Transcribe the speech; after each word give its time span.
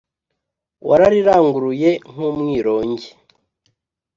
Warariranguruye 0.87 1.91
nk'umwirongi 2.11 3.09